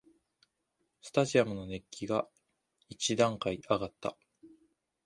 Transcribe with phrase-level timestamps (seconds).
[1.03, 2.27] スタジアムの熱気が
[2.89, 4.17] 一段階あがった